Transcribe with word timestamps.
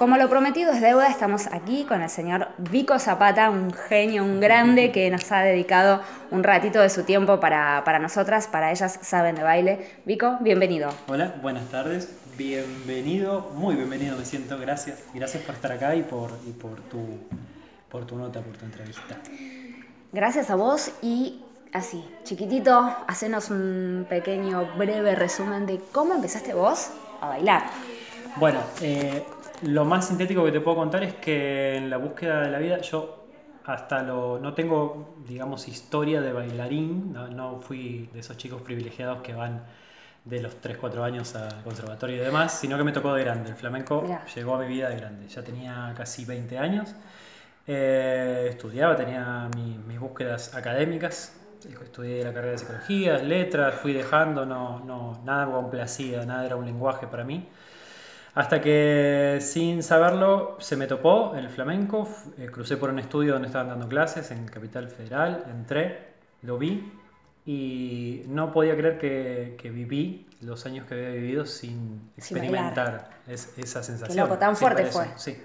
Como 0.00 0.16
lo 0.16 0.30
prometido 0.30 0.72
es 0.72 0.80
deuda, 0.80 1.08
estamos 1.08 1.46
aquí 1.48 1.84
con 1.84 2.00
el 2.00 2.08
señor 2.08 2.48
Vico 2.56 2.98
Zapata, 2.98 3.50
un 3.50 3.70
genio, 3.70 4.24
un 4.24 4.40
grande 4.40 4.92
que 4.92 5.10
nos 5.10 5.30
ha 5.30 5.40
dedicado 5.40 6.00
un 6.30 6.42
ratito 6.42 6.80
de 6.80 6.88
su 6.88 7.02
tiempo 7.02 7.38
para, 7.38 7.84
para 7.84 7.98
nosotras, 7.98 8.46
para 8.46 8.70
ellas 8.70 8.98
saben 9.02 9.34
de 9.34 9.42
baile. 9.42 9.98
Vico, 10.06 10.38
bienvenido. 10.40 10.88
Hola, 11.06 11.34
buenas 11.42 11.68
tardes, 11.68 12.08
bienvenido, 12.38 13.50
muy 13.56 13.76
bienvenido 13.76 14.16
me 14.16 14.24
siento, 14.24 14.58
gracias. 14.58 15.00
Gracias 15.12 15.42
por 15.42 15.54
estar 15.54 15.72
acá 15.72 15.94
y 15.94 16.02
por, 16.02 16.30
y 16.48 16.52
por, 16.52 16.80
tu, 16.80 17.18
por 17.90 18.06
tu 18.06 18.16
nota, 18.16 18.40
por 18.40 18.56
tu 18.56 18.64
entrevista. 18.64 19.18
Gracias 20.14 20.48
a 20.48 20.54
vos 20.54 20.92
y 21.02 21.42
así, 21.74 22.02
chiquitito, 22.24 22.96
hacenos 23.06 23.50
un 23.50 24.06
pequeño, 24.08 24.66
breve 24.78 25.14
resumen 25.14 25.66
de 25.66 25.78
cómo 25.92 26.14
empezaste 26.14 26.54
vos 26.54 26.88
a 27.20 27.28
bailar. 27.28 27.64
Bueno, 28.36 28.60
eh, 28.80 29.24
lo 29.62 29.84
más 29.84 30.08
sintético 30.08 30.44
que 30.44 30.52
te 30.52 30.60
puedo 30.60 30.76
contar 30.76 31.02
es 31.02 31.14
que 31.14 31.76
en 31.76 31.90
la 31.90 31.98
búsqueda 31.98 32.42
de 32.42 32.50
la 32.50 32.58
vida 32.58 32.80
yo 32.80 33.26
hasta 33.64 34.02
lo 34.02 34.38
no 34.38 34.54
tengo 34.54 35.16
digamos 35.26 35.68
historia 35.68 36.20
de 36.20 36.32
bailarín, 36.32 37.12
no, 37.12 37.60
fui 37.60 38.08
de 38.12 38.20
esos 38.20 38.36
chicos 38.36 38.62
privilegiados 38.62 39.22
que 39.22 39.34
van 39.34 39.62
de 40.24 40.40
los 40.42 40.60
3, 40.60 40.76
4 40.78 41.04
años 41.04 41.34
al 41.34 41.62
conservatorio 41.62 42.16
y 42.16 42.18
demás, 42.20 42.58
sino 42.58 42.76
que 42.76 42.84
me 42.84 42.92
tocó 42.92 43.14
de 43.14 43.24
grande. 43.24 43.50
El 43.50 43.56
flamenco 43.56 44.04
llegó 44.34 44.54
a 44.54 44.58
mi 44.58 44.66
vida 44.68 44.90
de 44.90 44.96
grande. 44.96 45.28
Ya 45.28 45.42
tenía 45.42 45.94
casi 45.96 46.26
20 46.26 46.58
años, 46.58 46.94
eh, 47.66 48.48
estudiaba, 48.50 48.96
tenía 48.96 49.48
mis 49.54 49.98
búsquedas 49.98 50.54
académicas, 50.54 51.36
estudié 51.64 52.24
la 52.24 52.32
carrera 52.32 52.52
de 52.52 52.58
psicología, 52.58 53.18
letras, 53.18 53.74
fui 53.76 53.92
dejando, 53.92 54.46
no, 54.46 54.80
no, 54.80 55.20
nada 55.24 55.46
complacía, 55.46 56.24
nada 56.24 56.46
era 56.46 56.56
un 56.56 56.66
lenguaje 56.66 57.06
para 57.06 57.24
mí. 57.24 57.48
Hasta 58.34 58.60
que 58.60 59.38
sin 59.40 59.82
saberlo 59.82 60.56
se 60.60 60.76
me 60.76 60.86
topó 60.86 61.34
el 61.34 61.48
flamenco, 61.48 62.08
eh, 62.38 62.46
crucé 62.46 62.76
por 62.76 62.90
un 62.90 62.98
estudio 62.98 63.32
donde 63.32 63.48
estaban 63.48 63.68
dando 63.68 63.88
clases 63.88 64.30
en 64.30 64.46
Capital 64.46 64.88
Federal, 64.88 65.44
entré, 65.50 66.10
lo 66.42 66.56
vi 66.56 66.92
y 67.44 68.22
no 68.28 68.52
podía 68.52 68.76
creer 68.76 68.98
que, 69.56 69.70
viví 69.70 70.28
los 70.40 70.64
años 70.64 70.86
que 70.86 70.94
había 70.94 71.08
vivido 71.10 71.44
sin 71.44 72.12
experimentar 72.16 73.10
esa 73.26 73.82
sensación. 73.82 74.08
Qué 74.08 74.14
loco, 74.14 74.38
tan 74.38 74.56
fuerte 74.56 74.86
fue. 74.86 75.08
Sí. 75.16 75.36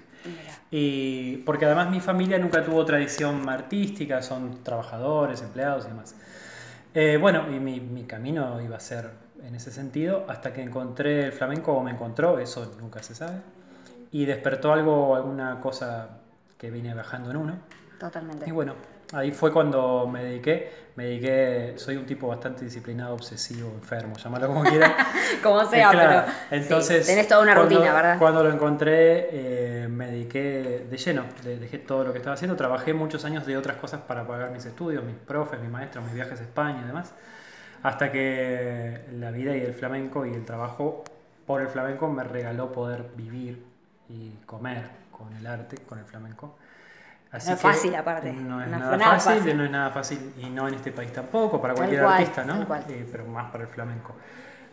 Y 0.70 1.38
porque 1.38 1.66
además 1.66 1.90
mi 1.90 2.00
familia 2.00 2.38
nunca 2.38 2.64
tuvo 2.64 2.84
tradición 2.84 3.48
artística, 3.48 4.22
son 4.22 4.62
trabajadores, 4.62 5.42
empleados 5.42 5.84
y 5.86 5.88
demás. 5.88 6.14
Eh, 6.94 7.18
bueno, 7.20 7.46
y 7.54 7.60
mi, 7.60 7.80
mi 7.80 8.04
camino 8.04 8.60
iba 8.60 8.76
a 8.76 8.80
ser 8.80 9.10
en 9.44 9.54
ese 9.54 9.70
sentido, 9.70 10.24
hasta 10.28 10.52
que 10.52 10.62
encontré 10.62 11.26
el 11.26 11.32
flamenco 11.32 11.72
o 11.72 11.82
me 11.82 11.90
encontró, 11.90 12.38
eso 12.38 12.74
nunca 12.80 13.02
se 13.02 13.14
sabe, 13.14 13.40
y 14.10 14.24
despertó 14.24 14.72
algo, 14.72 15.16
alguna 15.16 15.60
cosa 15.60 16.08
que 16.58 16.70
vine 16.70 16.94
bajando 16.94 17.30
en 17.30 17.36
uno. 17.36 17.58
Totalmente. 17.98 18.48
Y 18.48 18.52
bueno, 18.52 18.74
ahí 19.12 19.32
fue 19.32 19.52
cuando 19.52 20.06
me 20.06 20.22
dediqué, 20.22 20.86
me 20.96 21.04
dediqué, 21.04 21.74
soy 21.76 21.96
un 21.96 22.06
tipo 22.06 22.28
bastante 22.28 22.64
disciplinado, 22.64 23.14
obsesivo, 23.14 23.70
enfermo, 23.70 24.16
llámalo 24.16 24.48
como 24.48 24.64
quieras. 24.64 24.92
como 25.42 25.64
sea, 25.66 25.90
pero 25.90 26.24
entonces, 26.50 27.06
tenés 27.06 27.28
toda 27.28 27.42
una 27.42 27.54
rutina, 27.54 27.92
¿verdad? 27.92 28.18
Cuando 28.18 28.42
lo 28.42 28.50
encontré, 28.50 29.28
eh, 29.30 29.88
me 29.88 30.06
dediqué 30.10 30.86
de 30.88 30.96
lleno, 30.96 31.24
dejé 31.42 31.78
todo 31.78 32.04
lo 32.04 32.12
que 32.12 32.18
estaba 32.18 32.34
haciendo, 32.34 32.56
trabajé 32.56 32.94
muchos 32.94 33.24
años 33.24 33.46
de 33.46 33.56
otras 33.56 33.76
cosas 33.76 34.00
para 34.02 34.26
pagar 34.26 34.50
mis 34.50 34.64
estudios, 34.64 35.04
mis 35.04 35.16
profes, 35.16 35.60
mis 35.60 35.70
maestros, 35.70 36.04
mis 36.04 36.14
viajes 36.14 36.40
a 36.40 36.42
España 36.42 36.80
y 36.82 36.86
demás 36.86 37.12
hasta 37.86 38.10
que 38.10 39.04
la 39.12 39.30
vida 39.30 39.56
y 39.56 39.60
el 39.60 39.72
flamenco 39.72 40.26
y 40.26 40.34
el 40.34 40.44
trabajo 40.44 41.04
por 41.46 41.60
el 41.60 41.68
flamenco 41.68 42.08
me 42.08 42.24
regaló 42.24 42.72
poder 42.72 43.10
vivir 43.14 43.64
y 44.08 44.30
comer 44.44 44.90
con 45.12 45.32
el 45.36 45.46
arte, 45.46 45.76
con 45.88 46.00
el 46.00 46.04
flamenco. 46.04 46.56
Así 47.30 47.48
no 47.48 47.54
es 47.54 47.60
fácil 47.60 47.94
aparte. 47.94 48.32
No 48.32 48.60
es 48.60 48.68
nada, 48.68 49.20
fácil, 49.20 49.56
no 49.56 49.64
es 49.64 49.70
nada 49.70 49.90
fácil 49.90 50.34
y 50.36 50.50
no 50.50 50.66
en 50.66 50.74
este 50.74 50.90
país 50.90 51.12
tampoco, 51.12 51.62
para 51.62 51.74
cualquier 51.74 52.02
artista, 52.02 52.44
¿no? 52.44 52.60
Eh, 52.62 53.08
pero 53.12 53.24
más 53.26 53.52
para 53.52 53.62
el 53.62 53.70
flamenco. 53.70 54.16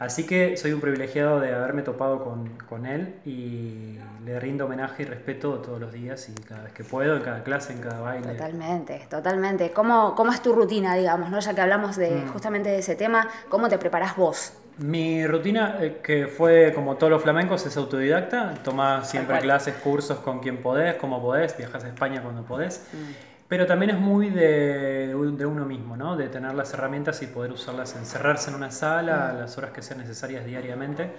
Así 0.03 0.25
que 0.25 0.57
soy 0.57 0.73
un 0.73 0.81
privilegiado 0.81 1.39
de 1.39 1.55
haberme 1.55 1.81
topado 1.81 2.25
con, 2.25 2.57
con, 2.67 2.85
él 2.85 3.15
y 3.25 3.97
le 4.25 4.37
rindo 4.37 4.65
homenaje 4.65 5.03
y 5.03 5.05
respeto 5.05 5.59
todos 5.59 5.79
los 5.79 5.93
días 5.93 6.27
y 6.27 6.33
cada 6.41 6.63
vez 6.63 6.73
que 6.73 6.83
puedo, 6.83 7.15
en 7.15 7.23
cada 7.23 7.41
clase, 7.43 7.71
en 7.71 7.79
cada 7.79 8.01
baile. 8.01 8.33
Totalmente, 8.33 9.07
totalmente. 9.09 9.71
¿Cómo, 9.71 10.13
cómo 10.13 10.33
es 10.33 10.41
tu 10.41 10.51
rutina, 10.51 10.95
digamos, 10.95 11.29
¿no? 11.29 11.39
ya 11.39 11.55
que 11.55 11.61
hablamos 11.61 11.95
de, 11.95 12.17
mm. 12.17 12.27
justamente 12.33 12.67
de 12.67 12.79
ese 12.79 12.97
tema? 12.97 13.29
¿Cómo 13.47 13.69
te 13.69 13.77
preparás 13.77 14.17
vos? 14.17 14.51
Mi 14.77 15.25
rutina, 15.25 15.77
eh, 15.79 16.01
que 16.03 16.27
fue 16.27 16.73
como 16.75 16.97
todos 16.97 17.11
los 17.11 17.23
flamencos, 17.23 17.65
es 17.65 17.77
autodidacta. 17.77 18.55
Tomás 18.61 19.09
siempre 19.09 19.39
clases, 19.39 19.75
cursos 19.75 20.19
con 20.19 20.41
quien 20.41 20.57
podés, 20.57 20.95
como 20.95 21.21
podés, 21.21 21.55
viajas 21.55 21.81
a 21.85 21.87
España 21.87 22.21
cuando 22.21 22.43
podés. 22.43 22.85
Mm. 22.91 23.32
Pero 23.47 23.65
también 23.65 23.91
es 23.91 23.99
muy 23.99 24.29
de, 24.29 25.07
de, 25.07 25.45
uno 25.45 25.65
mismo, 25.65 25.95
¿no? 25.95 26.15
De 26.15 26.27
tener 26.29 26.53
las 26.55 26.73
herramientas 26.73 27.21
y 27.21 27.27
poder 27.27 27.51
usarlas, 27.51 27.95
encerrarse 27.95 28.49
en 28.49 28.55
una 28.55 28.71
sala 28.71 29.29
a 29.29 29.33
las 29.33 29.57
horas 29.57 29.71
que 29.71 29.81
sean 29.81 29.99
necesarias 29.99 30.45
diariamente. 30.45 31.11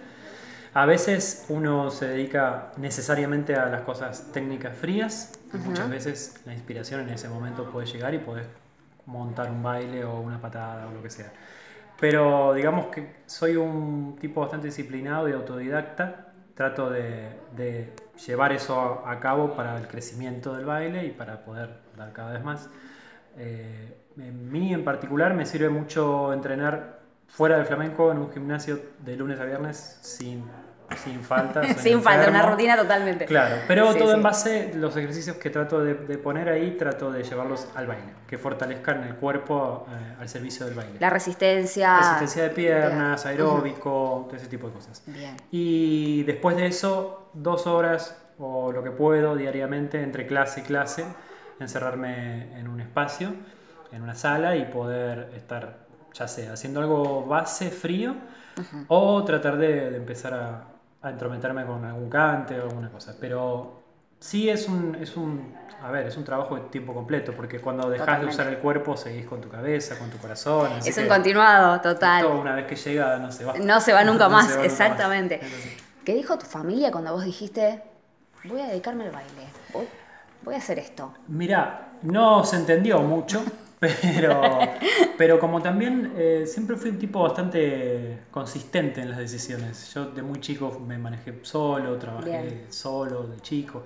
A 0.73 0.87
veces 0.87 1.47
uno 1.51 1.91
se 1.91 2.09
dedica 2.09 2.73
necesariamente 2.79 3.55
a 3.55 3.67
las 3.67 3.83
cosas 3.83 4.33
técnicas 4.33 4.77
frías, 4.77 5.39
muchas 5.65 5.89
veces 5.89 6.41
la 6.47 6.53
inspiración 6.53 7.01
en 7.03 7.11
ese 7.11 7.29
momento 7.29 7.71
puede 7.71 7.87
llegar 7.87 8.13
y 8.13 8.19
puedes 8.19 8.47
montar 9.07 9.51
un 9.51 9.63
baile 9.63 10.05
o 10.05 10.19
una 10.19 10.41
patada 10.41 10.89
o 10.89 10.91
lo 10.93 11.01
que 11.01 11.11
sea. 11.11 11.31
Pero 12.01 12.55
digamos 12.55 12.87
que 12.87 13.09
soy 13.27 13.55
un 13.55 14.17
tipo 14.21 14.41
bastante 14.41 14.67
disciplinado 14.67 15.29
y 15.29 15.33
autodidacta, 15.33 16.34
trato 16.55 16.91
de, 16.91 17.31
de 17.57 17.93
llevar 18.27 18.53
eso 18.53 19.03
a, 19.07 19.19
cabo 19.21 19.55
para 19.57 19.77
el 19.79 19.89
crecimiento 19.89 20.55
del 20.55 20.65
baile 20.65 21.05
y 21.05 21.11
para 21.11 21.45
poder 21.45 21.71
dar 21.97 22.13
cada 22.13 22.33
vez 22.33 22.45
más. 22.45 22.71
Eh, 23.37 23.97
en 24.17 24.53
mí 24.53 24.73
en 24.73 24.85
particular 24.85 25.35
me 25.35 25.45
sirve 25.45 25.69
mucho 25.69 26.33
entrenar 26.33 27.01
fuera 27.27 27.57
del 27.57 27.67
flamenco 27.67 28.13
en 28.13 28.19
un 28.19 28.31
gimnasio 28.31 28.79
de 29.05 29.17
lunes 29.17 29.41
a 29.41 29.45
viernes 29.45 29.99
sin 30.03 30.45
sin 30.97 31.23
falta. 31.23 31.63
sin 31.79 32.03
falta, 32.03 32.29
una 32.29 32.43
rutina 32.43 32.77
totalmente. 32.77 33.25
Claro, 33.27 33.57
pero 33.67 33.95
todo 33.95 34.15
en 34.15 34.23
base, 34.23 34.73
los 34.75 34.97
ejercicios 34.97 35.37
que 35.37 35.51
trato 35.51 35.83
de, 35.83 35.95
poner 36.19 36.49
ahí, 36.49 36.77
trato 36.77 37.11
de 37.11 37.23
llevarlos 37.23 37.69
al 37.75 37.87
baile, 37.87 38.13
que 38.27 38.39
fortalezcan 38.39 39.05
el 39.05 39.15
cuerpo 39.17 39.87
eh, 39.91 40.17
al 40.21 40.29
servicio 40.29 40.67
del 40.67 40.75
baile. 40.75 40.99
La 41.01 41.11
resistencia. 41.11 41.99
Resistencia 41.99 42.43
de 42.45 42.51
piernas, 42.51 43.27
aeróbico, 43.27 44.25
todo 44.27 44.37
ese 44.37 44.49
tipo 44.49 44.69
de 44.69 44.75
cosas. 44.75 45.03
Bien. 45.07 45.37
Y 45.51 46.23
después 46.25 46.57
de 46.57 46.67
eso, 46.67 47.31
dos 47.35 47.67
horas 47.67 48.17
o 48.39 48.73
lo 48.73 48.83
que 48.83 48.91
puedo 48.91 49.37
diariamente 49.37 50.03
entre 50.03 50.27
clase 50.27 50.61
y 50.61 50.63
clase, 50.65 51.05
encerrarme 51.61 52.59
en 52.59 52.69
un 52.69 52.81
espacio, 52.81 53.33
en 53.93 54.03
una 54.03 54.15
sala 54.15 54.57
y 54.57 54.65
poder 54.65 55.31
estar, 55.37 55.87
ya 56.13 56.27
sea 56.27 56.55
haciendo 56.55 56.81
algo 56.81 57.25
base 57.27 57.71
frío 57.71 58.17
o 58.89 59.25
tratar 59.25 59.57
de 59.57 59.97
empezar 59.97 60.35
a, 60.35 60.74
a 61.05 61.11
entrometerme 61.11 61.65
con 61.67 61.85
algún 61.85 62.09
cante 62.09 62.59
o 62.59 62.65
alguna 62.65 62.91
cosa. 62.91 63.15
Pero 63.21 63.83
sí 64.19 64.49
es 64.49 64.69
un, 64.69 64.97
es 65.01 65.17
un, 65.17 65.55
a 65.83 65.91
ver, 65.91 66.07
es 66.07 66.17
un 66.17 66.25
trabajo 66.25 66.57
de 66.57 66.63
tiempo 66.63 66.95
completo, 66.95 67.35
porque 67.37 67.61
cuando 67.61 67.91
dejas 67.91 68.21
de 68.21 68.27
usar 68.27 68.49
el 68.49 68.59
cuerpo 68.59 68.97
seguís 68.97 69.27
con 69.27 69.41
tu 69.41 69.49
cabeza, 69.49 69.99
con 69.99 70.11
tu 70.11 70.17
corazón. 70.19 70.71
es 70.85 70.97
un 70.97 71.09
continuado, 71.09 71.81
total. 71.81 72.27
una 72.27 72.55
vez 72.55 72.67
que 72.67 72.77
llega 72.77 73.19
no 73.19 73.31
se 73.31 73.45
va. 73.45 73.55
No 73.59 73.81
se 73.81 73.93
va 73.93 74.03
nunca 74.05 74.29
más, 74.29 74.57
exactamente. 74.57 75.41
¿Qué 76.05 76.15
dijo 76.15 76.39
tu 76.39 76.47
familia 76.47 76.91
cuando 76.91 77.13
vos 77.13 77.25
dijiste, 77.25 77.83
voy 78.45 78.61
a 78.61 78.67
dedicarme 78.69 79.05
al 79.05 79.11
baile, 79.11 79.49
voy 80.43 80.55
a 80.55 80.59
hacer 80.59 80.79
esto? 80.79 81.13
Mira, 81.29 81.89
no 82.03 82.45
se 82.45 82.57
entendió 82.57 83.01
mucho. 83.01 83.43
Pero, 84.03 84.59
pero 85.19 85.39
como 85.39 85.63
también 85.63 86.13
eh, 86.17 86.45
siempre 86.47 86.77
fui 86.77 86.91
un 86.91 86.99
tipo 86.99 87.23
bastante 87.23 88.21
consistente 88.31 89.01
en 89.01 89.11
las 89.11 89.19
decisiones. 89.19 89.93
Yo 89.95 90.07
de 90.07 90.23
muy 90.23 90.41
chico 90.41 90.81
me 90.81 90.99
manejé 90.99 91.39
solo, 91.43 91.97
trabajé 91.99 92.67
solo, 92.71 93.25
de 93.25 93.41
chico. 93.41 93.85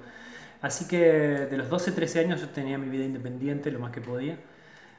Así 0.61 0.88
que 0.88 0.99
de 0.99 1.56
los 1.56 1.69
12, 1.69 1.93
13 1.93 2.20
años 2.20 2.40
yo 2.40 2.49
tenía 2.49 2.78
mi 2.78 2.88
vida 2.88 3.05
independiente 3.05 3.70
lo 3.70 3.78
más 3.78 3.93
que 3.93 4.00
podía, 4.00 4.38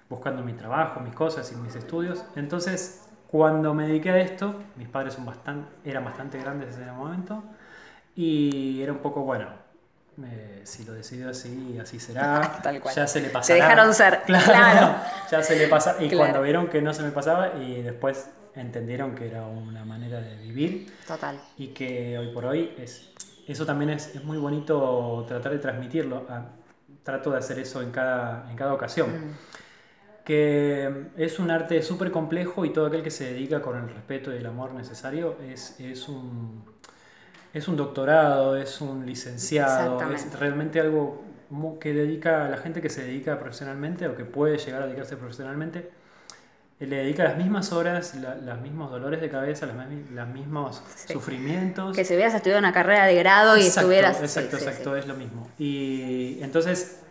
buscando 0.10 0.42
mi 0.44 0.54
trabajo, 0.54 1.00
mis 1.02 1.14
cosas 1.14 1.52
y 1.52 1.56
mis 1.58 1.76
estudios. 1.76 2.24
Entonces, 2.36 3.10
cuando 3.28 3.74
me 3.74 3.88
dediqué 3.88 4.10
a 4.12 4.20
esto, 4.20 4.56
mis 4.78 4.88
padres 4.88 5.14
son 5.16 5.26
bastante, 5.26 5.70
eran 5.84 6.06
bastante 6.06 6.40
grandes 6.40 6.76
en 6.78 6.84
ese 6.84 6.92
momento 6.92 7.44
y 8.16 8.82
era 8.82 8.92
un 8.92 9.00
poco, 9.00 9.22
bueno, 9.22 9.48
eh, 10.26 10.62
si 10.64 10.84
lo 10.84 10.94
decidió 10.94 11.30
así, 11.30 11.78
así 11.82 12.00
será. 12.00 12.60
Ya 12.96 13.08
se 13.08 13.22
le 13.22 13.30
pasará. 13.30 13.44
Se 13.44 13.54
dejaron 13.54 13.94
ser. 13.94 14.22
Claro. 14.26 14.96
ya 15.32 15.44
se 15.44 15.56
le 15.56 15.68
pasa. 15.68 15.98
Y 16.00 16.10
cuando 16.10 16.42
vieron 16.42 16.68
que 16.68 16.82
no 16.82 16.94
se 16.94 17.04
me 17.04 17.12
pasaba 17.12 17.54
y 17.56 17.82
después 17.82 18.30
entendieron 18.56 19.16
que 19.16 19.28
era 19.28 19.46
una 19.46 19.86
manera 19.86 20.22
de 20.22 20.36
vivir. 20.38 20.94
Total. 21.08 21.40
Y 21.58 21.68
que 21.68 22.18
hoy 22.18 22.34
por 22.34 22.46
hoy 22.46 22.74
es. 22.78 23.10
Eso 23.48 23.66
también 23.66 23.90
es, 23.92 24.16
es 24.16 24.24
muy 24.24 24.38
bonito 24.38 25.26
tratar 25.28 25.54
de 25.54 25.60
transmitirlo. 25.60 26.26
Trato 27.04 27.32
de 27.32 27.38
hacer 27.38 27.60
eso 27.60 27.82
en 27.82 27.92
cada, 27.92 28.50
en 28.50 28.56
cada 28.56 28.74
ocasión. 28.74 29.10
Mm. 29.10 29.38
Que 30.24 31.08
es 31.18 31.40
un 31.40 31.50
arte 31.50 31.82
súper 31.82 32.12
complejo 32.12 32.64
y 32.66 32.72
todo 32.72 32.86
aquel 32.86 33.02
que 33.02 33.10
se 33.10 33.34
dedica 33.34 33.62
con 33.62 33.78
el 33.78 33.90
respeto 33.90 34.32
y 34.32 34.38
el 34.38 34.46
amor 34.46 34.74
necesario 34.74 35.38
es, 35.42 35.80
es 35.80 36.08
un 36.08 36.64
es 37.54 37.68
un 37.68 37.76
doctorado, 37.76 38.56
es 38.56 38.82
un 38.82 39.06
licenciado, 39.06 40.00
es 40.12 40.40
realmente 40.40 40.80
algo 40.80 41.24
que 41.80 41.94
dedica 41.94 42.46
a 42.46 42.50
la 42.50 42.58
gente 42.58 42.82
que 42.82 42.90
se 42.90 43.04
dedica 43.04 43.40
profesionalmente 43.40 44.08
o 44.08 44.16
que 44.16 44.26
puede 44.26 44.58
llegar 44.58 44.84
a 44.84 44.86
dedicarse 44.86 45.18
profesionalmente, 45.18 45.90
eh, 46.80 46.86
le 46.86 46.98
dedica 46.98 47.24
las 47.24 47.38
mismas 47.38 47.74
horas, 47.74 48.16
los 48.16 48.62
mismos 48.62 48.92
dolores 48.92 49.20
de 49.20 49.30
cabeza, 49.30 49.66
los, 49.66 50.28
mismos 50.28 50.82
sufrimientos. 51.12 51.96
Que 51.96 52.06
si 52.06 52.14
hubieras 52.14 52.36
estudiado 52.36 52.60
una 52.60 52.72
carrera 52.72 53.06
de 53.06 53.16
grado 53.16 53.58
y 53.58 53.62
estuvieras... 53.62 54.22
Exacto, 54.22 54.58
exacto, 54.58 54.96
es 54.96 55.08
lo 55.08 55.16
mismo. 55.16 55.50
Y 55.58 56.38
entonces, 56.42 57.02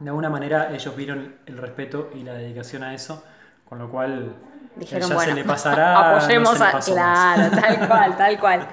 de 0.00 0.08
alguna 0.08 0.30
manera, 0.30 0.74
ellos 0.74 0.96
vieron 0.96 1.36
el 1.46 1.58
respeto 1.58 2.10
y 2.14 2.24
la 2.24 2.34
dedicación 2.34 2.82
a 2.82 2.94
eso, 2.94 3.24
con 3.68 3.78
lo 3.78 3.88
cual 3.88 4.34
Dijeron, 4.76 5.10
ya 5.10 5.18
se 5.18 5.34
le 5.34 5.44
pasará. 5.44 6.16
Apoyemos 6.16 6.60
a. 6.60 6.78
Claro, 6.78 7.50
tal 7.50 7.88
cual, 7.88 8.16
tal 8.16 8.40
cual. 8.40 8.68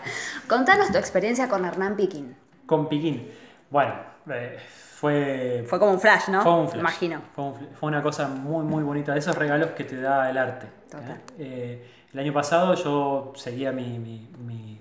Contanos 0.48 0.92
tu 0.92 0.98
experiencia 0.98 1.50
con 1.50 1.66
Hernán 1.66 1.96
Piquín. 1.96 2.36
Con 2.66 2.88
Piquín. 2.88 3.32
Bueno, 3.70 3.94
eh, 4.30 4.58
fue. 4.96 5.66
Fue 5.68 5.80
como 5.80 5.92
un 5.92 6.00
flash, 6.00 6.30
¿no? 6.30 6.44
Fue 6.44 6.54
un 6.54 6.70
flash. 6.70 6.80
Imagino. 6.80 7.22
Fue, 7.36 7.90
una 7.90 8.02
cosa 8.04 8.28
muy, 8.28 8.64
muy 8.64 8.84
bonita. 8.84 9.14
De 9.14 9.20
esos 9.20 9.36
regalos 9.36 9.72
que 9.72 9.84
te 9.84 10.00
da 10.00 10.30
el 10.30 10.38
arte. 10.38 10.68
Total. 10.90 11.22
Eh, 11.40 11.92
el 12.14 12.20
año 12.20 12.34
pasado 12.34 12.76
yo 12.76 13.34
seguía 13.36 13.72
mi, 13.72 14.00
mi, 14.00 14.30
mi, 14.40 14.80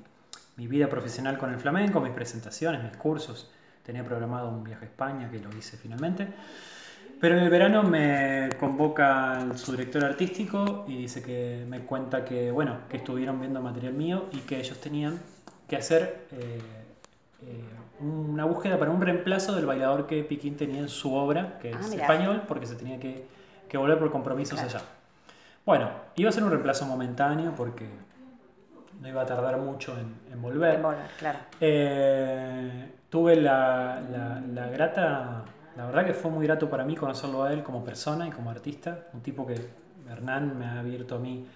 mi 0.57 0.67
vida 0.67 0.89
profesional 0.89 1.39
con 1.39 1.53
el 1.53 1.59
flamenco, 1.59 2.01
mis 2.01 2.13
presentaciones, 2.13 2.83
mis 2.83 2.97
cursos. 2.97 3.51
Tenía 3.83 4.05
programado 4.05 4.49
un 4.49 4.65
viaje 4.65 4.85
a 4.85 4.89
España 4.89 5.31
que 5.31 5.39
lo 5.39 5.51
hice 5.57 5.77
finalmente. 5.77 6.29
Pero 7.21 7.39
en 7.39 7.45
el 7.45 7.51
verano 7.51 7.83
me 7.83 8.51
convoca 8.61 9.47
su 9.55 9.73
director 9.73 10.05
artístico 10.05 10.85
y 10.87 10.97
dice 10.99 11.23
que 11.23 11.65
me 11.67 11.81
cuenta 11.81 12.25
que, 12.25 12.51
bueno, 12.51 12.81
que 12.91 12.99
estuvieron 12.99 13.41
viendo 13.41 13.63
material 13.63 13.95
mío 13.95 14.27
y 14.33 14.41
que 14.41 14.59
ellos 14.61 14.79
tenían 14.81 15.19
que 15.67 15.77
hacer 15.77 16.27
eh, 16.33 16.61
eh, 17.43 17.65
una 18.01 18.45
búsqueda 18.45 18.79
para 18.79 18.91
un 18.91 19.01
reemplazo 19.01 19.55
del 19.55 19.65
bailador 19.65 20.07
que 20.07 20.23
Piquín 20.25 20.57
tenía 20.57 20.81
en 20.81 20.89
su 20.91 21.15
obra, 21.15 21.59
que 21.59 21.73
ah, 21.73 21.79
es 21.81 21.93
español, 21.93 22.43
porque 22.47 22.67
se 22.67 22.75
tenía 22.75 23.01
que, 23.01 23.27
volver 23.73 23.99
por 23.99 24.11
compromisos 24.11 24.61
allá. 24.61 24.81
Bueno, 25.65 25.91
iba 26.17 26.29
a 26.29 26.33
ser 26.33 26.45
un 26.45 26.51
reemplazo 26.51 26.85
momentáneo 26.87 27.55
porque 27.57 27.89
no 29.01 29.09
iba 29.09 29.23
a 29.23 29.27
tardar 29.27 29.57
mucho 29.57 29.97
en, 29.99 30.41
volver. 30.41 30.83
claro. 31.19 31.39
Eh, 31.61 32.91
tuve 33.09 33.37
la, 33.37 34.01
la 34.53 34.69
grata 34.69 35.45
la 35.77 35.87
verdad 35.87 36.07
que 36.07 36.15
fue 36.15 36.31
muy 36.31 36.47
grato 36.47 36.71
para 36.71 36.85
mí 36.85 36.95
conocerlo 36.97 37.45
a 37.45 37.53
él 37.53 37.63
como 37.63 37.85
persona 37.85 38.27
y 38.27 38.31
como 38.31 38.51
artista, 38.51 39.07
un 39.13 39.21
tipo 39.21 39.47
que 39.47 39.57
Hernán 40.11 40.59
me 40.59 40.65
ha 40.65 40.81
abierto 40.81 41.17
a 41.17 41.19
mí 41.19 41.47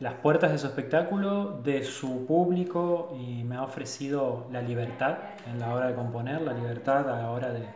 las 0.00 0.14
puertas 0.14 0.52
de 0.52 0.58
su 0.58 0.66
espectáculo, 0.66 1.60
de 1.64 1.82
su 1.82 2.26
público 2.26 3.16
y 3.18 3.42
me 3.44 3.56
ha 3.56 3.62
ofrecido 3.62 4.46
la 4.52 4.62
libertad 4.62 5.18
en 5.50 5.58
la 5.58 5.74
hora 5.74 5.88
de 5.88 5.94
componer, 5.94 6.42
la 6.42 6.52
libertad 6.52 7.08
a 7.10 7.22
la 7.22 7.30
hora 7.30 7.52
de, 7.52 7.66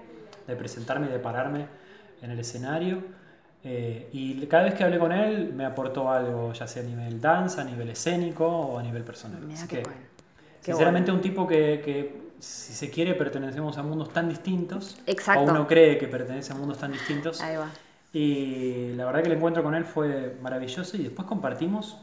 presentarme 0.56 1.06
y 1.06 1.10
de 1.10 1.18
pararme 1.18 1.66
en 2.20 2.30
el 2.30 2.38
escenario. 2.38 3.02
Eh, 3.64 4.10
y 4.12 4.46
cada 4.46 4.64
vez 4.64 4.74
que 4.74 4.84
hablé 4.84 4.98
con 4.98 5.12
él 5.12 5.52
me 5.54 5.64
aportó 5.64 6.10
algo, 6.10 6.52
ya 6.52 6.66
sea 6.66 6.82
a 6.82 6.86
nivel 6.86 7.20
danza, 7.20 7.62
a 7.62 7.64
nivel 7.64 7.88
escénico 7.88 8.46
o 8.46 8.78
a 8.78 8.82
nivel 8.82 9.02
personal. 9.02 9.42
Así 9.50 9.66
que, 9.66 9.82
sinceramente, 10.60 11.10
un 11.10 11.22
tipo 11.22 11.46
que 11.46 12.21
si 12.42 12.72
se 12.72 12.90
quiere, 12.90 13.14
pertenecemos 13.14 13.78
a 13.78 13.84
mundos 13.84 14.12
tan 14.12 14.28
distintos. 14.28 14.98
Exacto. 15.06 15.42
O 15.42 15.50
uno 15.54 15.68
cree 15.68 15.96
que 15.96 16.08
pertenece 16.08 16.52
a 16.52 16.56
mundos 16.56 16.76
tan 16.76 16.90
distintos. 16.90 17.40
Ahí 17.40 17.56
va. 17.56 17.68
Y 18.12 18.94
la 18.94 19.06
verdad 19.06 19.22
que 19.22 19.28
el 19.28 19.36
encuentro 19.36 19.62
con 19.62 19.76
él 19.76 19.84
fue 19.84 20.36
maravilloso 20.42 20.96
y 20.96 21.04
después 21.04 21.28
compartimos. 21.28 21.98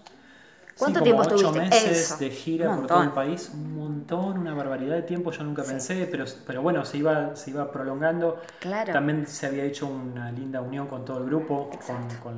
¿Cuánto 0.77 1.01
tiempo 1.01 1.23
estuviste? 1.23 1.49
Ocho 1.49 1.59
meses 1.59 2.17
de 2.19 2.29
gira 2.29 2.73
por 2.73 2.87
todo 2.87 3.03
el 3.03 3.11
país, 3.11 3.51
un 3.53 3.75
montón, 3.75 4.37
una 4.37 4.53
barbaridad 4.53 4.95
de 4.95 5.01
tiempo, 5.01 5.29
yo 5.31 5.43
nunca 5.43 5.61
pensé, 5.63 6.07
pero, 6.09 6.23
pero 6.47 6.61
bueno, 6.61 6.85
se 6.85 6.99
iba, 6.99 7.35
se 7.35 7.51
iba 7.51 7.69
prolongando. 7.69 8.41
Claro. 8.61 8.93
También 8.93 9.27
se 9.27 9.45
había 9.45 9.65
hecho 9.65 9.87
una 9.87 10.31
linda 10.31 10.61
unión 10.61 10.87
con 10.87 11.03
todo 11.03 11.17
el 11.17 11.25
grupo, 11.25 11.69
con, 11.85 12.37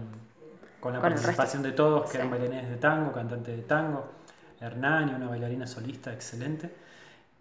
con, 0.79 0.93
la 0.93 0.99
participación 0.99 1.61
de 1.61 1.73
todos, 1.73 2.09
que 2.09 2.17
eran 2.17 2.31
bailarines 2.31 2.67
de 2.67 2.77
tango, 2.77 3.11
cantantes 3.11 3.55
de 3.55 3.61
tango, 3.61 4.05
Hernán 4.59 5.09
y 5.09 5.13
una 5.13 5.29
bailarina 5.29 5.67
solista 5.67 6.11
excelente. 6.11 6.71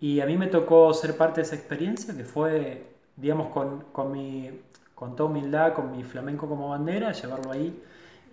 Y 0.00 0.20
a 0.20 0.26
mí 0.26 0.37
me 0.37 0.47
tocó 0.47 0.93
ser 0.94 1.17
parte 1.17 1.41
de 1.41 1.47
esa 1.47 1.56
experiencia, 1.56 2.17
que 2.17 2.25
fue, 2.25 2.85
digamos, 3.17 3.49
con, 3.49 3.85
con, 3.93 4.11
mi, 4.11 4.50
con 4.94 5.14
toda 5.14 5.29
humildad, 5.29 5.75
con 5.75 5.93
mi 5.93 6.02
flamenco 6.02 6.49
como 6.49 6.70
bandera, 6.70 7.12
llevarlo 7.12 7.52
ahí 7.52 7.82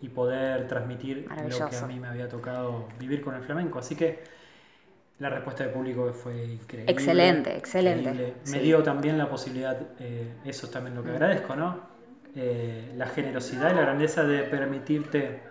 y 0.02 0.10
poder 0.10 0.68
transmitir 0.68 1.28
lo 1.28 1.70
que 1.70 1.76
a 1.76 1.88
mí 1.88 2.00
me 2.00 2.08
había 2.08 2.30
tocado 2.30 2.88
vivir 3.00 3.22
con 3.22 3.36
el 3.36 3.42
flamenco. 3.42 3.80
Así 3.80 3.96
que 3.96 4.24
la 5.20 5.30
respuesta 5.30 5.64
del 5.64 5.74
público 5.74 6.14
fue 6.14 6.46
increíble. 6.46 6.92
Excelente, 6.92 7.58
excelente. 7.58 8.36
Me 8.46 8.60
dio 8.60 8.84
también 8.84 9.18
la 9.18 9.30
posibilidad, 9.30 9.78
eh, 10.00 10.36
eso 10.46 10.68
es 10.68 10.72
también 10.72 10.96
lo 10.96 11.04
que 11.04 11.10
mm. 11.10 11.16
agradezco, 11.16 11.56
¿no? 11.56 11.98
Eh, 12.36 12.94
la 12.96 13.08
generosidad 13.08 13.72
y 13.72 13.76
la 13.76 13.82
grandeza 13.82 14.24
de 14.24 14.44
permitirte 14.44 15.42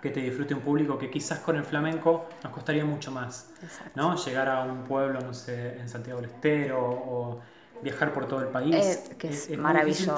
que 0.00 0.10
te 0.10 0.20
disfrute 0.20 0.54
un 0.54 0.60
público 0.60 0.98
que 0.98 1.10
quizás 1.10 1.40
con 1.40 1.56
el 1.56 1.64
flamenco 1.64 2.28
nos 2.42 2.52
costaría 2.52 2.84
mucho 2.84 3.10
más, 3.10 3.50
¿no? 3.94 4.16
Llegar 4.16 4.48
a 4.48 4.62
un 4.62 4.84
pueblo, 4.84 5.20
no 5.20 5.34
sé, 5.34 5.78
en 5.78 5.88
Santiago 5.88 6.20
del 6.20 6.30
Estero 6.30 6.80
o 6.80 7.40
viajar 7.82 8.12
por 8.12 8.26
todo 8.26 8.40
el 8.40 8.48
país. 8.48 8.74
Eh, 8.74 9.16
que 9.18 9.28
es, 9.28 9.56
maravilloso. 9.58 10.16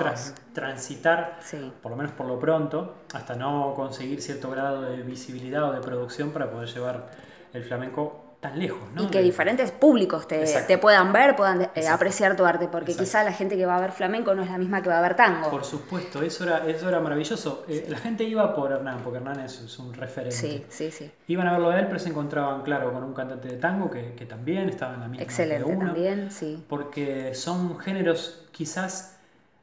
transitar, 0.52 1.38
por 1.82 1.90
lo 1.90 1.96
menos 1.96 2.12
por 2.12 2.26
lo 2.26 2.38
pronto, 2.38 2.96
hasta 3.14 3.34
no 3.34 3.74
conseguir 3.74 4.20
cierto 4.20 4.50
grado 4.50 4.82
de 4.82 5.02
visibilidad 5.02 5.64
o 5.64 5.72
de 5.72 5.80
producción 5.80 6.30
para 6.30 6.50
poder 6.50 6.68
llevar 6.68 7.10
el 7.52 7.64
flamenco 7.64 8.31
tan 8.42 8.58
lejos, 8.58 8.80
¿no? 8.92 9.04
Y 9.04 9.06
que 9.06 9.22
diferentes 9.22 9.70
públicos 9.70 10.26
te, 10.26 10.44
te 10.66 10.76
puedan 10.76 11.12
ver, 11.12 11.36
puedan 11.36 11.62
eh, 11.76 11.86
apreciar 11.88 12.34
tu 12.34 12.44
arte, 12.44 12.66
porque 12.66 12.96
quizá 12.96 13.22
la 13.22 13.32
gente 13.32 13.56
que 13.56 13.64
va 13.66 13.76
a 13.76 13.80
ver 13.80 13.92
flamenco 13.92 14.34
no 14.34 14.42
es 14.42 14.50
la 14.50 14.58
misma 14.58 14.82
que 14.82 14.88
va 14.88 14.98
a 14.98 15.00
ver 15.00 15.14
tango. 15.14 15.48
Por 15.48 15.64
supuesto, 15.64 16.20
eso 16.22 16.42
era, 16.42 16.66
eso 16.66 16.88
era 16.88 16.98
maravilloso. 16.98 17.64
Eh, 17.68 17.86
la 17.88 17.98
gente 17.98 18.24
iba 18.24 18.52
por 18.52 18.72
Hernán, 18.72 18.98
porque 19.04 19.18
Hernán 19.18 19.38
es, 19.38 19.78
un 19.78 19.94
referente. 19.94 20.34
Sí, 20.34 20.64
sí, 20.68 20.90
sí. 20.90 21.08
Iban 21.28 21.46
a 21.46 21.52
verlo 21.52 21.70
a 21.70 21.78
él, 21.78 21.86
pero 21.86 22.00
se 22.00 22.08
encontraban, 22.08 22.62
claro, 22.62 22.92
con 22.92 23.04
un 23.04 23.14
cantante 23.14 23.46
de 23.46 23.58
tango 23.58 23.88
que, 23.88 24.14
que 24.14 24.26
también 24.26 24.68
estaba 24.68 24.94
en 24.94 25.00
la 25.02 25.06
misma 25.06 25.22
Excelente, 25.22 25.64
uno, 25.64 25.86
también, 25.86 26.32
sí. 26.32 26.64
Porque 26.68 27.36
son 27.36 27.78
géneros 27.78 28.48
quizás 28.50 29.20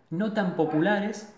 no 0.09 0.31
tan 0.31 0.55
populares, 0.55 1.33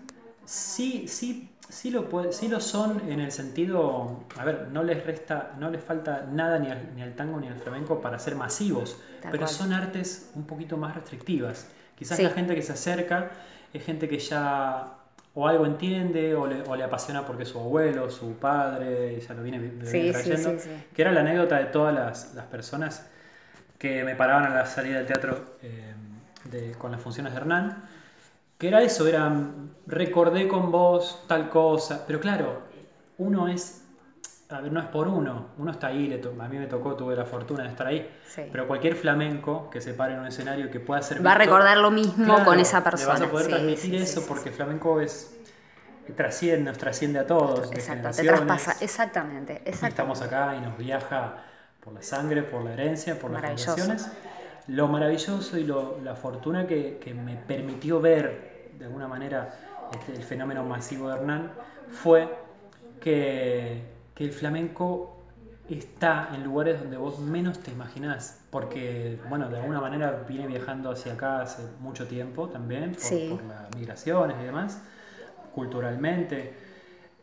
sí, 0.52 1.08
sí 1.08 1.52
Sí 1.72 1.90
lo, 1.90 2.10
puede, 2.10 2.34
sí 2.34 2.50
lo 2.50 2.60
son 2.60 3.02
en 3.10 3.22
el 3.22 3.32
sentido, 3.32 4.26
a 4.38 4.44
ver, 4.44 4.68
no 4.74 4.84
les 4.84 5.06
resta, 5.06 5.54
no 5.58 5.70
les 5.70 5.82
falta 5.82 6.28
nada 6.30 6.60
ni 6.60 6.70
al, 6.70 6.94
ni 6.96 7.02
al 7.02 7.14
tango 7.16 7.40
ni 7.40 7.48
al 7.48 7.56
flamenco 7.56 8.02
para 8.02 8.20
ser 8.20 8.36
masivos, 8.36 9.00
pero 9.32 9.48
son 9.48 9.72
artes 9.72 10.32
un 10.36 10.46
poquito 10.46 10.76
más 10.76 10.94
restrictivas. 10.96 11.70
Quizás 11.96 12.20
la 12.20 12.32
gente 12.32 12.56
que 12.56 12.62
se 12.62 12.74
acerca 12.74 13.32
es 13.74 13.86
gente 13.86 14.10
que 14.10 14.20
ya 14.20 14.98
o 15.34 15.48
algo 15.48 15.66
entiende 15.66 16.36
o 16.36 16.46
le, 16.46 16.62
o 16.64 16.76
le 16.76 16.84
apasiona 16.84 17.26
porque 17.26 17.46
su 17.46 17.58
abuelo, 17.58 18.12
su 18.12 18.34
padre, 18.34 19.22
ya 19.22 19.34
lo 19.34 19.42
viene, 19.42 19.60
trayendo. 19.80 20.58
que 20.94 21.02
era 21.02 21.14
la 21.14 21.22
anécdota 21.22 21.58
de 21.58 21.66
todas 21.66 21.96
las, 21.96 22.34
las, 22.34 22.48
personas 22.48 23.08
que 23.78 24.04
me 24.04 24.16
paraban 24.16 24.44
a 24.44 24.50
la 24.50 24.66
salida 24.66 24.98
del 24.98 25.08
teatro 25.08 25.56
eh, 25.62 25.94
de, 26.52 26.74
con 26.74 26.92
las 26.92 27.00
funciones 27.00 27.32
de 27.32 27.40
Hernán 27.40 27.82
que 28.62 28.68
era 28.68 28.84
eso, 28.84 29.08
era, 29.08 29.34
recordé 29.88 30.48
con 30.48 30.72
vos 30.72 31.24
tal 31.28 31.50
cosa, 31.50 32.04
pero 32.06 32.20
claro, 32.20 32.62
uno 33.18 33.48
es, 33.48 33.88
a 34.50 34.62
ver, 34.62 34.72
no 34.72 34.80
es 34.80 34.86
por 34.86 35.08
uno, 35.08 35.48
uno 35.58 35.72
está 35.72 35.88
ahí, 35.88 36.14
a 36.14 36.48
mí 36.48 36.58
me 36.60 36.68
tocó, 36.68 36.94
tuve 36.94 37.16
la 37.16 37.26
fortuna 37.26 37.64
de 37.64 37.70
estar 37.70 37.88
ahí, 37.88 38.08
pero 38.52 38.68
cualquier 38.68 38.96
flamenco 38.96 39.68
que 39.72 39.82
se 39.82 39.96
pare 39.96 40.14
en 40.14 40.20
un 40.20 40.28
escenario 40.28 40.70
que 40.70 40.80
pueda 40.80 41.02
ser... 41.02 41.26
Va 41.26 41.32
a 41.32 41.40
recordar 41.40 41.76
lo 41.80 41.90
mismo 41.90 42.46
con 42.46 42.60
esa 42.60 42.84
persona. 42.84 43.16
Le 43.16 43.20
vas 43.22 43.28
a 43.28 43.32
poder 43.32 43.48
transmitir 43.48 43.96
eso 43.96 44.24
porque 44.28 44.52
flamenco 44.52 45.02
es 45.02 45.36
trasciende, 46.16 46.70
nos 46.70 46.78
trasciende 46.78 47.18
a 47.18 47.26
todos. 47.26 47.72
Exacto, 47.72 48.12
te 48.12 48.24
traspasa, 48.24 48.76
exactamente, 48.80 49.54
exactamente. 49.66 49.88
Estamos 49.88 50.22
acá 50.22 50.56
y 50.56 50.62
nos 50.62 50.78
viaja 50.78 51.38
por 51.84 51.94
la 51.94 52.04
sangre, 52.04 52.44
por 52.44 52.64
la 52.64 52.74
herencia, 52.74 53.18
por 53.18 53.32
las 53.32 53.42
generaciones. 53.42 54.08
Lo 54.68 54.88
maravilloso 54.88 55.58
y 55.58 55.64
lo, 55.64 56.00
la 56.04 56.14
fortuna 56.14 56.68
que, 56.68 57.00
que 57.04 57.16
me 57.16 57.36
permitió 57.38 58.00
ver 58.00 58.51
de 58.82 58.88
alguna 58.88 59.08
manera 59.08 59.54
este, 59.94 60.14
el 60.14 60.24
fenómeno 60.24 60.64
masivo 60.64 61.08
de 61.08 61.16
Hernán 61.16 61.52
fue 61.90 62.28
que, 63.00 64.02
el 64.18 64.32
flamenco 64.32 65.18
está 65.68 66.30
en 66.36 66.44
lugares 66.44 66.80
donde 66.80 66.96
vos 66.96 67.18
menos 67.18 67.58
te 67.58 67.72
imaginás, 67.72 68.46
porque, 68.52 69.20
bueno, 69.30 69.50
de 69.50 69.58
alguna 69.58 69.82
manera 69.82 70.26
viene 70.30 70.46
viajando 70.46 70.92
hacia 70.92 71.14
acá 71.14 71.42
hace 71.42 71.64
mucho 71.80 72.08
tiempo 72.08 72.48
también, 72.48 72.92
por, 72.92 73.44
las 73.44 73.76
migraciones 73.76 74.38
y 74.40 74.44
demás, 74.44 74.84
culturalmente. 75.56 76.54